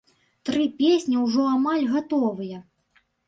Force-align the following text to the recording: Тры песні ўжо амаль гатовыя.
Тры 0.47 0.63
песні 0.79 1.19
ўжо 1.25 1.45
амаль 1.57 1.85
гатовыя. 1.93 2.61